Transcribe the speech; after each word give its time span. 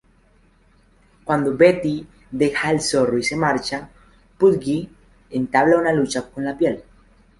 Cuando 1.23 1.55
Betty 1.55 2.07
deja 2.31 2.71
el 2.71 2.81
zorro 2.81 3.19
y 3.19 3.35
marcha, 3.35 3.87
Pudgy 4.35 4.89
entabla 5.29 5.77
una 5.77 5.93
lucha 5.93 6.27
con 6.27 6.43
la 6.43 6.57
piel. 6.57 6.83